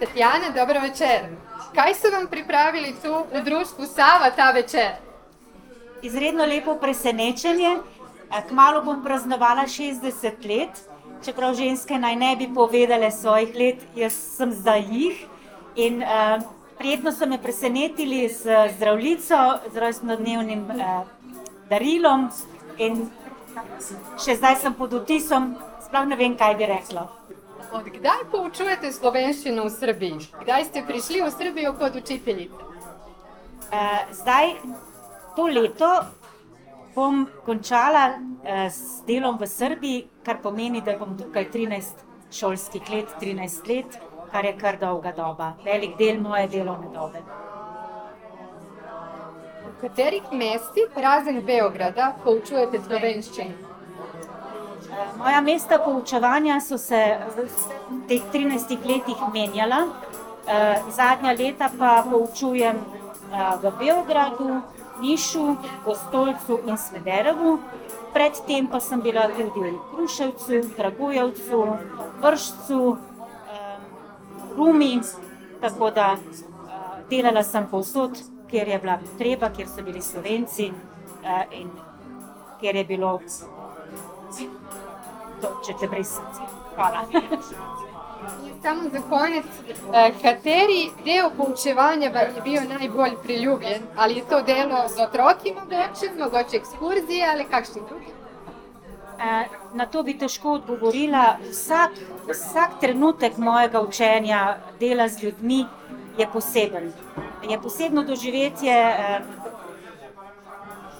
Tatjana, 0.00 0.50
dobro 0.54 0.80
večer. 0.80 1.20
Kaj 1.74 1.94
su 1.94 2.06
vam 2.12 2.26
pripravili 2.30 2.94
tu 3.02 3.38
u 3.40 3.44
društvu 3.44 3.86
Sava 3.86 4.30
ta 4.36 4.50
večer? 4.50 5.05
Izredno 6.06 6.46
lepo 6.46 6.76
presenečenje. 6.80 7.76
Kmalo 8.48 8.82
bom 8.82 9.04
praznovala 9.04 9.66
60 9.70 10.46
let, 10.50 10.82
čeprav 11.24 11.54
ženske 11.54 11.98
naj 11.98 12.16
ne 12.16 12.34
bi 12.36 12.48
povedale 12.54 13.10
svojih 13.10 13.54
let, 13.54 13.82
jaz 13.94 14.14
sem 14.14 14.52
za 14.52 14.74
jih. 14.74 15.26
In 15.76 16.02
uh, 16.02 16.42
Prijetno 16.78 17.12
so 17.12 17.26
me 17.26 17.42
presenetili 17.42 18.28
z 18.28 18.44
zdravljico, 18.76 19.36
z 19.72 19.76
rojstnodnevnim 19.76 20.70
eh, 20.70 21.04
darilom, 21.70 22.28
in 22.78 23.06
še 24.20 24.36
zdaj 24.36 24.58
sem 24.60 24.74
pod 24.76 24.92
vtisom, 24.92 25.54
sploh 25.86 26.04
ne 26.04 26.18
vem, 26.20 26.34
kaj 26.36 26.56
bi 26.60 26.68
rekla. 26.68 27.06
Od 27.72 27.88
kdaj 27.94 28.26
poučujete 28.32 28.92
slovenščino 28.92 29.64
v 29.64 29.72
Srbiji? 29.72 30.28
Kdaj 30.42 30.68
ste 30.68 30.84
prišli 30.84 31.22
v 31.24 31.32
Srbijo 31.32 31.72
kot 31.80 31.96
učiteljica? 31.96 32.68
Eh, 33.72 34.04
zdaj, 34.20 34.52
to 35.36 35.46
leto 35.46 35.92
bom 36.94 37.26
končala 37.44 38.16
eh, 38.42 38.70
s 38.70 39.04
delom 39.06 39.38
v 39.38 39.46
Srbiji, 39.46 40.04
kar 40.24 40.40
pomeni, 40.42 40.80
da 40.80 40.96
bom 40.98 41.16
tukaj 41.18 41.50
13 41.52 42.04
šolskih 42.32 42.90
let, 42.90 43.16
13 43.20 43.68
let 43.68 44.00
kar 44.36 44.44
je 44.44 44.58
kar 44.58 44.76
dolga 44.80 45.12
doba, 45.16 45.52
velik 45.64 45.96
del 45.98 46.20
moje 46.20 46.48
delovne 46.48 46.90
dobe. 46.94 47.22
V 49.66 49.80
katerih 49.80 50.32
mestih, 50.32 50.92
razen 50.96 51.40
Beograda, 51.46 52.10
poučujete 52.24 52.80
slovenščino? 52.84 53.54
Eh, 54.96 55.08
moja 55.18 55.40
mesta 55.40 55.78
poučevanja 55.78 56.60
so 56.60 56.78
se 56.78 57.00
v 57.36 57.46
teh 58.08 58.22
13 58.32 58.76
letih 58.84 59.24
menjala, 59.32 59.80
eh, 60.46 60.82
zadnja 60.90 61.32
leta 61.32 61.70
pa 61.78 62.02
poučujem 62.10 62.76
eh, 62.76 63.56
v 63.62 63.72
Beogradu, 63.78 64.62
Nišu, 65.00 65.56
Kostolcu 65.84 66.60
in 66.66 66.78
Svederevu. 66.78 67.58
Predtem 68.12 68.66
pa 68.66 68.80
sem 68.80 69.00
bila 69.00 69.28
tudi 69.28 69.60
v 69.60 69.78
Kruševcu, 69.92 70.62
Dragujevcu, 70.76 71.60
Vršcu, 72.22 72.96
Rumi, 74.56 75.00
tako 75.60 75.90
da 75.90 76.16
uh, 76.16 77.08
delala 77.10 77.42
sem 77.42 77.66
povsod, 77.70 78.16
kjer 78.50 78.68
je 78.68 78.78
bila 78.78 78.98
potreba, 78.98 79.50
kjer 79.50 79.68
so 79.68 79.82
bili 79.82 80.02
slovenci 80.02 80.70
uh, 80.72 81.42
in 81.52 81.70
kjer 82.60 82.76
je 82.76 82.84
bilo, 82.84 83.20
to, 85.40 85.52
če 85.66 85.76
te 85.80 85.88
brez 85.88 86.16
srca. 86.16 87.85
Hvala. 88.20 88.60
Samo 88.62 88.88
za 88.92 89.00
konec, 89.08 89.46
kateri 90.22 90.90
del 91.04 91.30
poučevanja 91.36 92.10
vam 92.10 92.36
je 92.36 92.42
bil 92.42 92.62
najbolj 92.78 93.16
priljubljen? 93.22 93.82
Ali 93.96 94.14
je 94.14 94.28
to 94.28 94.42
delo 94.42 94.88
z 94.88 95.02
otroki, 95.02 95.54
mogoče, 95.54 96.12
mogoče 96.18 96.56
ekskurzije 96.56 97.28
ali 97.32 97.44
kakšni 97.44 97.82
drugi? 97.88 98.16
Eh, 99.18 99.44
na 99.74 99.86
to 99.86 100.02
bi 100.02 100.18
težko 100.18 100.52
odgovorila. 100.52 101.38
Vsak, 101.50 101.90
vsak 102.28 102.80
trenutek 102.80 103.38
mojega 103.38 103.80
učenja, 103.80 104.56
dela 104.80 105.08
z 105.08 105.22
ljudmi, 105.22 105.64
je 106.18 106.26
poseben. 106.32 106.92
Je 107.48 107.60
posebno 107.60 108.04
doživetje. 108.04 108.74
Eh, 108.74 109.20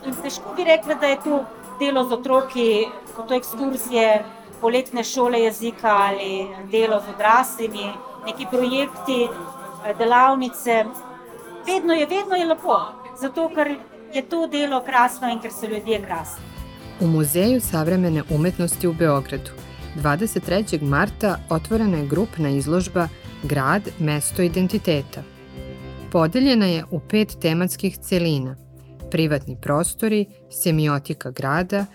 in 0.07 0.15
težko 0.23 0.55
bi 0.57 0.65
rekla, 0.65 0.95
da 0.95 1.07
je 1.07 1.21
to 1.25 1.45
delo 1.79 2.05
z 2.05 2.13
otroki, 2.13 2.87
kot 3.17 3.31
ekskurzije, 3.33 4.25
poletne 4.61 5.05
šole 5.05 5.41
jezika 5.41 5.89
ali 5.89 6.47
delo 6.71 7.01
z 7.01 7.15
odraslimi, 7.15 7.87
neki 8.27 8.47
projekti, 8.51 9.29
eh, 9.87 9.95
delavnice. 9.99 10.85
Vedno 11.67 11.93
je, 11.95 12.07
vedno 12.07 12.37
je 12.37 12.47
lepo, 12.47 12.81
zato 13.21 13.49
ker 13.55 13.77
je 14.15 14.23
to 14.23 14.47
delo 14.47 14.83
krasno 14.85 15.29
in 15.29 15.41
ker 15.41 15.53
so 15.53 15.67
ljudje 15.67 16.03
krasni. 16.05 16.45
U 17.01 17.07
Muzeju 17.07 17.61
savremene 17.61 18.23
umetnosti 18.31 18.89
u 18.89 18.93
Beogradu 18.93 19.51
23. 19.97 20.83
marta 20.83 21.39
otvorena 21.51 21.99
je 21.99 22.07
grupna 22.07 22.49
izložba 22.49 23.09
Grad, 23.43 23.83
mesto 23.99 24.43
identiteta. 24.43 25.23
Podeljena 26.13 26.67
je 26.67 26.85
u 26.91 27.01
pet 27.01 27.37
tematskih 27.41 27.99
celina– 27.99 28.57
privatni 29.11 29.57
prostori, 29.61 30.27
semiotika 30.51 31.31
grada, 31.31 31.87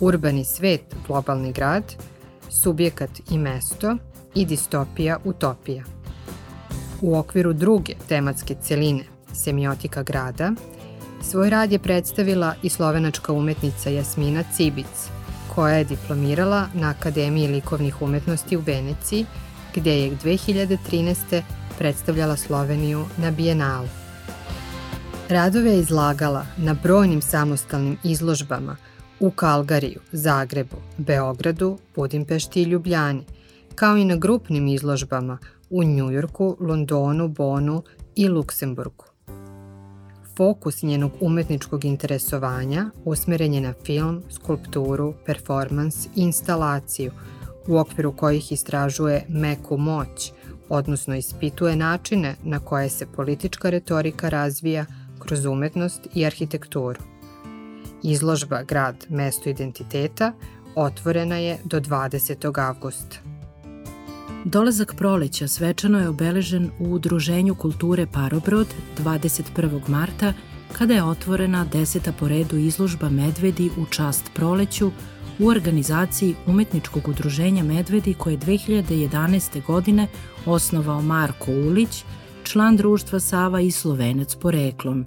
urbani 0.00 0.44
svet, 0.44 0.94
globalni 1.06 1.52
grad, 1.52 1.84
subjekat 2.48 3.10
i 3.30 3.38
mesto 3.38 3.96
i 4.34 4.44
distopija, 4.44 5.18
utopija. 5.24 5.84
U 7.00 7.16
okviru 7.16 7.52
druge 7.52 7.94
tematske 8.08 8.54
celine, 8.62 9.04
semiotika 9.32 10.02
grada, 10.02 10.52
Svoj 11.22 11.50
rad 11.50 11.72
je 11.72 11.78
predstavila 11.78 12.54
i 12.62 12.68
slovenačka 12.68 13.32
umetnica 13.32 13.90
Jasmina 13.90 14.44
Cibic, 14.56 15.08
koja 15.54 15.74
je 15.74 15.84
diplomirala 15.84 16.68
na 16.74 16.88
Akademiji 16.90 17.48
likovnih 17.48 18.02
umetnosti 18.02 18.56
u 18.56 18.60
Veneciji, 18.60 19.26
gde 19.74 19.98
je 19.98 20.16
2013. 20.24 21.42
predstavljala 21.78 22.36
Sloveniju 22.36 23.04
na 23.16 23.30
Bijenalu. 23.30 23.88
Radove 25.28 25.70
je 25.70 25.80
izlagala 25.80 26.46
na 26.56 26.74
brojnim 26.82 27.22
samostalnim 27.22 27.98
izložbama 28.04 28.76
u 29.20 29.30
Kalgariju, 29.30 30.00
Zagrebu, 30.12 30.76
Beogradu, 30.98 31.78
Budimpešti 31.96 32.62
i 32.62 32.64
Ljubljani, 32.64 33.24
kao 33.74 33.96
i 33.96 34.04
na 34.04 34.16
grupnim 34.16 34.68
izložbama 34.68 35.38
u 35.70 35.84
Njujorku, 35.84 36.56
Londonu, 36.60 37.28
Bonu 37.28 37.82
i 38.16 38.28
Luksemburgu. 38.28 39.04
Fokus 40.36 40.82
njenog 40.82 41.12
umetničkog 41.20 41.84
interesovanja 41.84 42.90
usmeren 43.04 43.54
je 43.54 43.60
na 43.60 43.74
film, 43.84 44.22
skulpturu, 44.30 45.14
performans 45.26 46.06
i 46.06 46.08
instalaciju, 46.14 47.12
u 47.68 47.78
okviru 47.78 48.16
kojih 48.16 48.52
istražuje 48.52 49.24
meku 49.28 49.76
moć, 49.76 50.32
odnosno 50.68 51.16
ispituje 51.16 51.76
načine 51.76 52.36
na 52.42 52.60
koje 52.60 52.88
se 52.88 53.06
politička 53.06 53.70
retorika 53.70 54.28
razvija 54.28 54.86
kroz 55.18 55.44
umetnost 55.44 56.00
i 56.14 56.26
arhitekturu. 56.26 57.09
Izložba 58.02 58.62
Grad 58.62 59.06
mesto 59.08 59.50
identiteta 59.50 60.32
otvorena 60.74 61.36
je 61.36 61.58
do 61.64 61.80
20. 61.80 62.60
avgusta. 62.68 63.16
Dolazak 64.44 64.94
proleća 64.96 65.48
svečano 65.48 66.00
je 66.00 66.08
obeležen 66.08 66.70
u 66.78 66.84
Udruženju 66.84 67.54
kulture 67.54 68.06
Parobrod 68.06 68.66
21. 68.98 69.88
marta, 69.88 70.32
kada 70.72 70.94
je 70.94 71.04
otvorena 71.04 71.66
deseta 71.72 72.12
po 72.12 72.28
redu 72.28 72.56
izložba 72.56 73.08
Medvedi 73.08 73.70
u 73.78 73.86
čast 73.86 74.30
proleću 74.34 74.90
u 75.38 75.48
organizaciji 75.48 76.34
Umetničkog 76.46 77.08
udruženja 77.08 77.64
Medvedi 77.64 78.14
koje 78.14 78.32
je 78.32 78.38
2011. 78.38 79.66
godine 79.66 80.06
osnovao 80.46 81.02
Marko 81.02 81.52
Ulić, 81.52 82.04
član 82.42 82.76
društva 82.76 83.20
Sava 83.20 83.60
i 83.60 83.70
Slovenac 83.70 84.34
poreklom. 84.34 85.06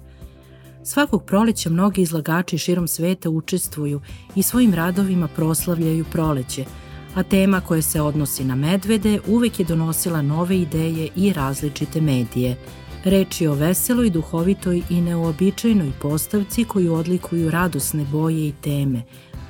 Svakog 0.84 1.24
proleća 1.24 1.70
mnogi 1.70 2.02
izlagači 2.02 2.58
širom 2.58 2.88
sveta 2.88 3.30
učestvuju 3.30 4.00
i 4.36 4.42
svojim 4.42 4.74
radovima 4.74 5.28
proslavljaju 5.28 6.04
proleće– 6.12 6.64
a 7.14 7.22
tema 7.22 7.60
koja 7.60 7.82
se 7.82 8.00
odnosi 8.00 8.44
na 8.44 8.54
medvede 8.54 9.20
uvek 9.26 9.60
je 9.60 9.66
donosila 9.66 10.22
nove 10.22 10.58
ideje 10.58 11.08
i 11.16 11.32
različite 11.32 12.00
medije. 12.00 12.56
Reč 13.04 13.40
je 13.40 13.50
o 13.50 13.54
veseloj, 13.54 14.10
duhovitoj 14.10 14.82
i 14.90 15.00
neobičajnoj 15.00 15.92
postavci 16.02 16.64
koju 16.64 16.94
odlikuju 16.94 17.50
radosne 17.50 18.04
boje 18.12 18.48
i 18.48 18.52
teme, 18.60 19.02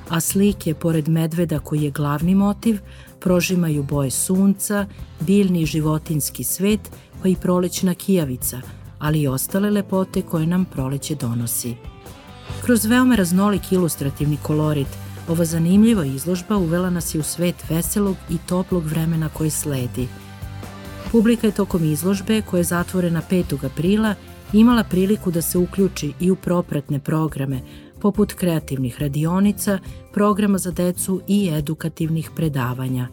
a 0.09 0.19
slike, 0.19 0.73
pored 0.73 1.09
medveda 1.09 1.59
koji 1.59 1.81
je 1.83 1.91
glavni 1.91 2.35
motiv, 2.35 2.79
prožimaju 3.19 3.83
boje 3.83 4.11
sunca, 4.11 4.87
biljni 5.19 5.65
životinski 5.65 6.43
svet, 6.43 6.91
pa 7.21 7.29
i 7.29 7.35
prolećna 7.35 7.93
kijavica, 7.93 8.61
ali 8.99 9.21
i 9.21 9.27
ostale 9.27 9.69
lepote 9.69 10.21
koje 10.21 10.45
nam 10.45 10.65
proleće 10.65 11.15
donosi. 11.15 11.75
Kroz 12.61 12.85
veoma 12.85 13.15
raznolik 13.15 13.71
ilustrativni 13.71 14.37
kolorit– 14.43 14.87
Ova 15.27 15.45
zanimljiva 15.45 16.05
izložba 16.05 16.57
uvela 16.57 16.89
nas 16.89 17.15
je 17.15 17.19
u 17.19 17.23
svet 17.23 17.69
veselog 17.69 18.15
i 18.29 18.37
toplog 18.37 18.83
vremena 18.83 19.29
koje 19.29 19.49
sledi. 19.49 20.07
Publika 21.11 21.47
je 21.47 21.53
tokom 21.53 21.83
izložbe, 21.83 22.41
koja 22.41 22.59
je 22.59 22.63
zatvorena 22.63 23.21
5. 23.29 23.65
aprila, 23.65 24.15
imala 24.53 24.83
priliku 24.83 25.31
da 25.31 25.41
se 25.41 25.57
uključi 25.57 26.13
i 26.19 26.31
u 26.31 26.35
propratne 26.35 26.99
programe, 26.99 27.59
poput 28.01 28.33
kreativnih 28.33 29.01
radionica, 29.01 29.79
programa 30.13 30.57
za 30.57 30.71
decu 30.71 31.21
i 31.27 31.49
edukativnih 31.53 32.29
predavanja. 32.35 33.07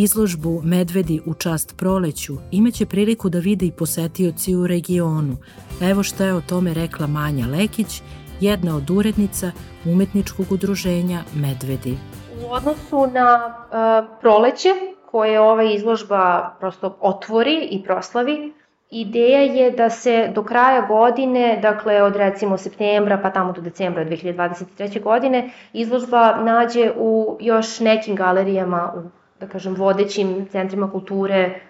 Izložbu 0.00 0.60
Medvedi 0.64 1.20
u 1.26 1.34
čast 1.34 1.76
proleću 1.76 2.32
imaće 2.50 2.86
priliku 2.86 3.28
da 3.28 3.38
vide 3.38 3.66
i 3.66 3.72
posetioci 3.72 4.54
u 4.54 4.66
regionu. 4.66 5.36
Evo 5.82 6.02
šta 6.02 6.24
je 6.24 6.34
o 6.34 6.40
tome 6.40 6.74
rekla 6.74 7.06
Manja 7.06 7.46
Lekić, 7.46 8.02
jedna 8.40 8.76
od 8.76 8.90
urednica 8.90 9.50
umetničkog 9.84 10.52
udruženja 10.52 11.20
Medvedi. 11.34 11.98
U 12.44 12.52
odnosu 12.52 13.06
na 13.06 13.28
uh, 13.46 14.18
proleće 14.20 14.68
koje 15.10 15.40
ova 15.40 15.62
izložba 15.62 16.56
prosto 16.60 16.96
otvori 17.00 17.68
i 17.70 17.82
proslavi, 17.84 18.52
Ideja 18.90 19.40
je 19.40 19.70
da 19.70 19.90
se 19.90 20.30
do 20.34 20.42
kraja 20.42 20.80
godine, 20.80 21.58
dakle 21.62 22.02
od 22.02 22.16
recimo 22.16 22.56
septembra 22.58 23.18
pa 23.22 23.30
tamo 23.30 23.52
do 23.52 23.60
decembra 23.60 24.04
2023. 24.04 25.02
godine, 25.02 25.50
izložba 25.72 26.36
nađe 26.42 26.92
u 26.96 27.36
još 27.40 27.80
nekim 27.80 28.16
galerijama, 28.16 28.92
u, 28.96 29.17
da 29.40 29.46
kažem, 29.46 29.74
vodećim 29.74 30.48
centrima 30.52 30.90
kulture 30.90 31.60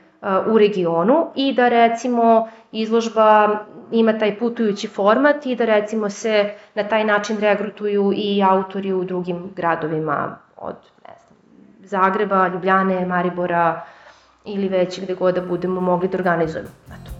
u 0.46 0.58
regionu 0.58 1.26
i 1.34 1.52
da 1.54 1.68
recimo 1.68 2.48
izložba 2.72 3.58
ima 3.92 4.18
taj 4.18 4.38
putujući 4.38 4.88
format 4.88 5.46
i 5.46 5.56
da 5.56 5.64
recimo 5.64 6.10
se 6.10 6.54
na 6.74 6.88
taj 6.88 7.04
način 7.04 7.38
regrutuju 7.40 8.12
i 8.16 8.42
autori 8.42 8.92
u 8.92 9.04
drugim 9.04 9.50
gradovima 9.56 10.38
od 10.56 10.76
ne 11.08 11.14
znam, 11.26 11.38
Zagreba, 11.88 12.48
Ljubljane, 12.48 13.06
Maribora 13.06 13.84
ili 14.44 14.68
već 14.68 15.00
gde 15.00 15.14
god 15.14 15.34
da 15.34 15.40
budemo 15.40 15.80
mogli 15.80 16.08
da 16.08 16.18
organizujemo. 16.18 16.68
Eto. 16.86 17.10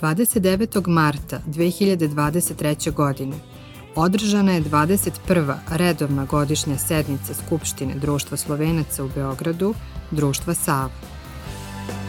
29. 0.00 0.88
marta 0.88 1.38
2023. 1.46 2.94
godine 2.94 3.55
održana 3.96 4.52
je 4.52 4.62
21. 4.62 5.54
redovna 5.70 6.24
godišnja 6.24 6.78
sednica 6.78 7.34
Skupštine 7.34 7.94
Društva 7.94 8.36
Slovenaca 8.36 9.04
u 9.04 9.08
Beogradu, 9.14 9.74
Društva 10.10 10.54
Sava. 10.54 10.90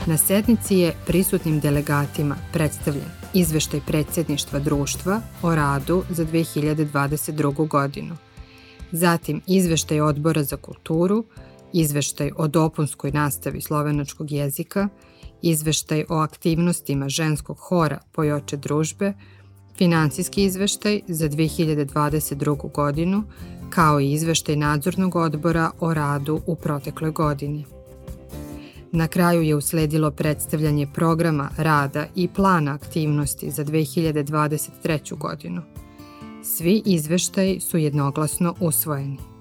Na 0.06 0.18
sednici 0.18 0.76
je 0.76 0.96
prisutnim 1.06 1.60
delegatima 1.60 2.36
predstavljen 2.54 3.12
izveštaj 3.34 3.82
predsjedništva 3.88 4.60
društva 4.60 5.22
o 5.42 5.56
radu 5.56 6.04
za 6.10 6.26
2022. 6.26 7.68
godinu, 7.68 8.16
zatim 8.92 9.42
izveštaj 9.48 10.02
odbora 10.02 10.44
za 10.44 10.58
kulturu, 10.58 11.26
izveštaj 11.74 12.32
o 12.36 12.48
dopunskoj 12.48 13.12
nastavi 13.12 13.62
slovenačkog 13.62 14.32
jezika, 14.32 14.90
izveštaj 15.42 16.06
o 16.10 16.16
aktivnostima 16.16 17.10
ženskog 17.10 17.58
hora 17.60 18.00
Pojoče 18.12 18.58
družbe, 18.58 19.14
finansijski 19.78 20.44
izveštaj 20.44 21.02
za 21.08 21.30
2022. 21.30 22.72
godinu, 22.72 23.24
kao 23.70 24.00
i 24.00 24.12
izveštaj 24.12 24.56
nadzornog 24.56 25.16
odbora 25.16 25.72
o 25.80 25.94
radu 25.94 26.42
u 26.46 26.56
protekloj 26.56 27.12
godini. 27.12 27.66
Na 28.92 29.08
kraju 29.08 29.42
je 29.42 29.56
usledilo 29.56 30.12
predstavljanje 30.12 30.88
programa 30.94 31.50
rada 31.58 32.06
i 32.16 32.28
plana 32.28 32.74
aktivnosti 32.74 33.52
za 33.52 33.66
2023. 33.66 35.18
godinu. 35.18 35.62
Svi 36.44 36.82
izveštaji 36.86 37.60
su 37.60 37.78
jednoglasno 37.78 38.56
usvojeni. 38.60 39.37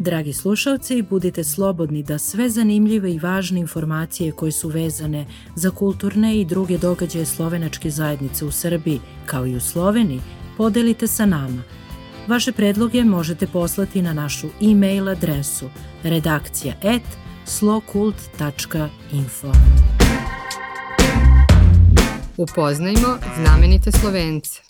Dragi 0.00 0.32
slušalci, 0.32 1.02
budite 1.02 1.44
slobodni 1.44 2.02
da 2.02 2.18
sve 2.18 2.50
zanimljive 2.50 3.12
i 3.12 3.18
važne 3.18 3.60
informacije 3.60 4.32
koje 4.32 4.52
su 4.52 4.68
vezane 4.68 5.26
za 5.54 5.70
kulturne 5.70 6.40
i 6.40 6.44
druge 6.44 6.78
događaje 6.78 7.26
slovenačke 7.26 7.90
zajednice 7.90 8.44
u 8.44 8.50
Srbiji, 8.50 9.00
kao 9.26 9.46
i 9.46 9.56
u 9.56 9.60
Sloveniji, 9.60 10.20
podelite 10.56 11.06
sa 11.06 11.26
nama– 11.26 11.62
Vaše 12.30 12.52
predloge 12.52 13.04
možete 13.04 13.46
poslati 13.46 14.02
na 14.02 14.12
našu 14.12 14.46
e-mail 14.62 15.08
adresu 15.08 15.70
redakcija 16.02 16.74
at 16.82 17.02
slokult.info. 17.44 19.52
Upoznajmo 22.36 23.18
znamenite 23.42 23.92
Slovence. 23.92 24.60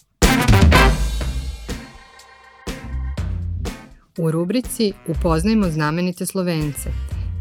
U 4.18 4.30
rubrici 4.30 4.92
Upoznajmo 5.06 5.68
znamenite 5.68 6.26
Slovence 6.26 6.90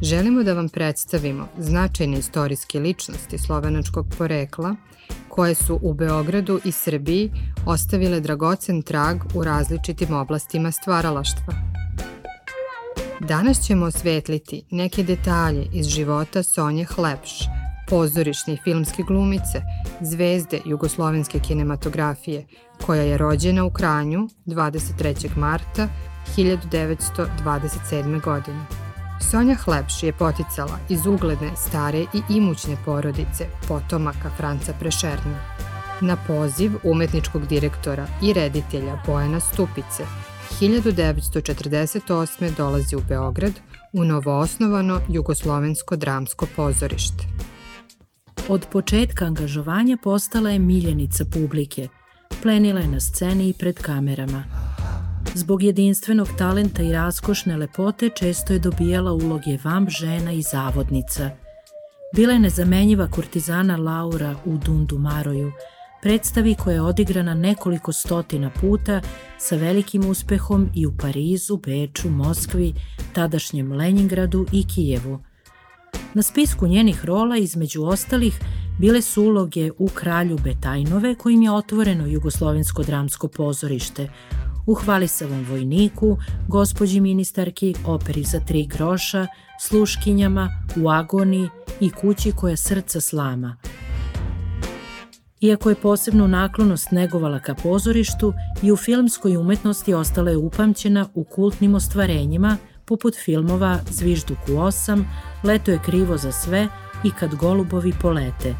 želimo 0.01 0.43
da 0.43 0.53
vam 0.53 0.69
predstavimo 0.69 1.47
značajne 1.57 2.17
istorijske 2.17 2.79
ličnosti 2.79 3.37
slovenačkog 3.37 4.05
porekla 4.17 4.75
koje 5.29 5.55
su 5.55 5.79
u 5.81 5.93
Beogradu 5.93 6.59
i 6.65 6.71
Srbiji 6.71 7.31
ostavile 7.65 8.19
dragocen 8.19 8.81
trag 8.81 9.17
u 9.35 9.43
različitim 9.43 10.13
oblastima 10.13 10.71
stvaralaštva. 10.71 11.53
Danas 13.19 13.65
ćemo 13.67 13.85
osvetliti 13.85 14.63
neke 14.71 15.03
detalje 15.03 15.67
iz 15.73 15.87
života 15.87 16.43
Sonje 16.43 16.85
Hlepš, 16.85 17.31
pozorišne 17.89 18.53
i 18.53 18.57
filmske 18.63 19.03
glumice, 19.07 19.61
zvezde 20.01 20.59
jugoslovenske 20.65 21.39
kinematografije, 21.39 22.45
koja 22.85 23.01
je 23.01 23.17
rođena 23.17 23.65
u 23.65 23.71
Kranju 23.71 24.29
23. 24.45 25.37
marta 25.37 25.87
1927. 26.37 28.21
godine. 28.21 28.65
Sonja 29.31 29.55
Hlepš 29.55 30.03
je 30.03 30.13
poticala 30.13 30.79
iz 30.89 31.05
ugledne, 31.05 31.51
stare 31.55 31.99
i 31.99 32.21
imućne 32.29 32.77
porodice 32.85 33.45
potomaka 33.67 34.29
Franca 34.37 34.73
Prešerna. 34.79 35.39
Na 36.01 36.17
poziv 36.27 36.71
umetničkog 36.83 37.47
direktora 37.47 38.07
i 38.21 38.33
reditelja 38.33 39.01
Bojana 39.05 39.39
Stupice 39.39 40.03
1948. 40.59 42.55
dolazi 42.57 42.95
u 42.95 43.01
Beograd 43.09 43.53
u 43.93 44.03
novoosnovano 44.03 45.01
Jugoslovensko 45.09 45.95
dramsko 45.95 46.47
pozorište. 46.55 47.23
Od 48.47 48.65
početka 48.71 49.25
angažovanja 49.25 49.97
postala 50.03 50.49
je 50.49 50.59
miljenica 50.59 51.25
publike, 51.25 51.87
plenila 52.41 52.79
je 52.79 52.87
na 52.87 52.99
sceni 52.99 53.49
i 53.49 53.53
pred 53.53 53.81
kamerama. 53.81 54.43
Zbog 55.35 55.63
jedinstvenog 55.63 56.27
talenta 56.37 56.83
i 56.83 56.91
raskošne 56.91 57.57
lepote 57.57 58.09
često 58.09 58.53
je 58.53 58.59
dobijala 58.59 59.13
uloge 59.13 59.57
vamp 59.63 59.89
žena 59.89 60.31
i 60.31 60.41
zavodnica. 60.41 61.29
Bila 62.15 62.33
je 62.33 62.39
nezamenjiva 62.39 63.07
kurtizana 63.07 63.77
Laura 63.77 64.35
u 64.45 64.57
Dundu 64.57 64.97
Maroju, 64.97 65.51
predstavi 66.01 66.55
koja 66.55 66.73
je 66.73 66.81
odigrana 66.81 67.33
nekoliko 67.33 67.91
stotina 67.91 68.51
puta 68.61 69.01
sa 69.37 69.55
velikim 69.55 70.09
uspehom 70.09 70.69
i 70.75 70.85
u 70.85 70.97
Parizu, 70.97 71.57
Beču, 71.57 72.09
Moskvi, 72.09 72.73
tadašnjem 73.13 73.71
Leningradu 73.71 74.45
i 74.51 74.67
Kijevu. 74.67 75.19
Na 76.13 76.21
spisku 76.21 76.67
njenih 76.67 77.05
rola, 77.05 77.37
između 77.37 77.83
ostalih, 77.83 78.39
bile 78.79 79.01
su 79.01 79.23
uloge 79.23 79.71
u 79.77 79.87
Kralju 79.87 80.37
Betajnove, 80.43 81.15
kojim 81.15 81.41
je 81.41 81.51
otvoreno 81.51 82.05
Jugoslovensko 82.05 82.83
dramsko 82.83 83.27
pozorište, 83.27 84.09
u 84.65 84.73
Hvalisavom 84.73 85.45
vojniku, 85.49 86.17
gospođi 86.47 86.99
ministarki, 86.99 87.75
operi 87.85 88.23
za 88.23 88.39
tri 88.39 88.65
groša, 88.65 89.27
sluškinjama, 89.59 90.49
u 90.83 90.89
agoniji 90.89 91.49
i 91.79 91.89
kući 91.89 92.31
koja 92.31 92.57
srca 92.57 93.01
slama. 93.01 93.57
Iako 95.41 95.69
je 95.69 95.75
posebnu 95.75 96.27
naklonost 96.27 96.91
negovala 96.91 97.39
ka 97.39 97.55
pozorištu, 97.55 98.33
i 98.61 98.71
u 98.71 98.77
filmskoj 98.77 99.37
umetnosti 99.37 99.93
ostala 99.93 100.31
je 100.31 100.37
upamćena 100.37 101.07
u 101.13 101.23
kultnim 101.23 101.75
ostvarenjima, 101.75 102.57
poput 102.85 103.15
filmova 103.25 103.79
Zvižduk 103.89 104.37
u 104.53 104.59
osam, 104.59 105.07
Leto 105.43 105.71
je 105.71 105.79
krivo 105.85 106.17
za 106.17 106.31
sve 106.31 106.67
i 107.03 107.11
Kad 107.11 107.35
golubovi 107.35 107.93
polete. 108.01 108.55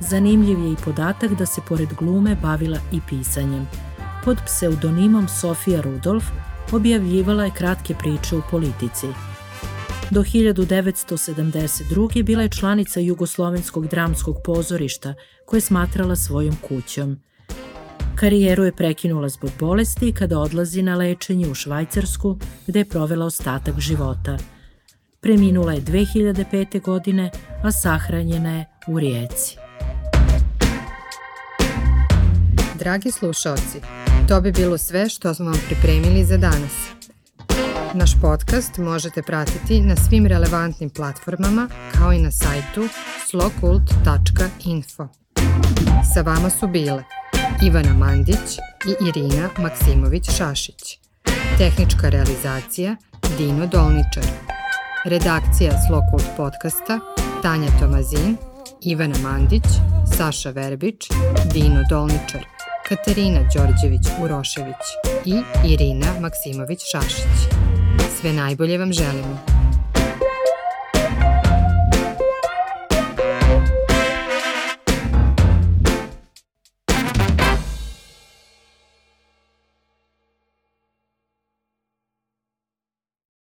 Zanimljiv 0.00 0.58
je 0.58 0.72
i 0.72 0.76
podatak 0.84 1.30
da 1.38 1.46
se 1.46 1.60
pored 1.68 1.88
glume 1.98 2.36
bavila 2.42 2.78
i 2.92 3.00
pisanjem– 3.08 3.66
pod 4.24 4.38
pseudonimom 4.46 5.28
Sofija 5.28 5.80
Rudolf 5.80 6.24
objavljivala 6.72 7.44
je 7.44 7.50
kratke 7.50 7.94
priče 7.94 8.36
u 8.36 8.42
politici. 8.50 9.06
Do 10.10 10.20
1972. 10.20 12.22
bila 12.22 12.42
je 12.42 12.48
članica 12.48 13.00
Jugoslovenskog 13.00 13.88
dramskog 13.88 14.36
pozorišta 14.44 15.14
koje 15.46 15.58
je 15.58 15.62
smatrala 15.62 16.16
svojom 16.16 16.56
kućom. 16.68 17.20
Karijeru 18.14 18.64
je 18.64 18.72
prekinula 18.72 19.28
zbog 19.28 19.50
bolesti 19.58 20.12
kada 20.12 20.38
odlazi 20.38 20.82
na 20.82 20.96
lečenje 20.96 21.48
u 21.48 21.54
Švajcarsku 21.54 22.38
gde 22.66 22.78
je 22.78 22.84
provela 22.84 23.26
ostatak 23.26 23.78
života. 23.78 24.38
Preminula 25.20 25.72
je 25.72 25.80
2005. 25.80 26.82
godine, 26.82 27.30
a 27.62 27.72
sahranjena 27.72 28.58
je 28.58 28.66
u 28.88 28.98
Rijeci. 28.98 29.56
Dragi 32.78 33.10
slušalci, 33.10 33.80
To 34.30 34.40
bi 34.40 34.52
bilo 34.52 34.78
sve 34.78 35.08
što 35.08 35.34
smo 35.34 35.44
vam 35.44 35.60
pripremili 35.66 36.24
za 36.24 36.36
danas. 36.36 36.72
Naš 37.94 38.10
podcast 38.22 38.78
možete 38.78 39.22
pratiti 39.22 39.80
na 39.80 39.96
svim 39.96 40.26
relevantnim 40.26 40.90
platformama 40.90 41.68
kao 41.92 42.12
i 42.12 42.18
na 42.18 42.30
sajtu 42.30 42.88
slokult.info. 43.30 45.08
Sa 46.14 46.22
vama 46.22 46.50
su 46.50 46.68
bile 46.68 47.04
Ivana 47.62 47.94
Mandić 47.94 48.58
i 48.86 49.08
Irina 49.08 49.48
Maksimović-Šašić. 49.56 50.98
Tehnička 51.58 52.08
realizacija 52.08 52.96
Dino 53.38 53.66
Dolničar. 53.66 54.24
Redakcija 55.04 55.72
Slokult 55.86 56.36
podcasta 56.36 57.00
Tanja 57.42 57.68
Tomazin, 57.80 58.36
Ivana 58.82 59.18
Mandić, 59.22 59.64
Saša 60.16 60.50
Verbić, 60.50 61.08
Dino 61.52 61.82
Dolničar. 61.88 62.59
Katarina 62.90 63.40
Đorđević-Urošević 63.40 64.84
i 65.24 65.34
Irina 65.72 66.06
Maksimović-Šašić. 66.20 67.54
Sve 68.20 68.32
najbolje 68.32 68.78
vam 68.78 68.92
želimo. 68.92 69.49